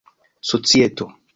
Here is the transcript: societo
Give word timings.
societo 0.51 1.07